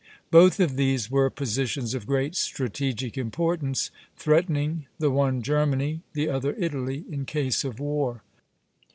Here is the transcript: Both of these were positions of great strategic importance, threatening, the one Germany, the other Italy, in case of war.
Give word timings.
Both 0.31 0.59
of 0.59 0.77
these 0.77 1.11
were 1.11 1.29
positions 1.29 1.93
of 1.93 2.07
great 2.07 2.33
strategic 2.35 3.19
importance, 3.19 3.91
threatening, 4.17 4.87
the 4.97 5.11
one 5.11 5.43
Germany, 5.43 6.01
the 6.13 6.27
other 6.27 6.55
Italy, 6.57 7.05
in 7.11 7.23
case 7.25 7.63
of 7.63 7.79
war. 7.79 8.23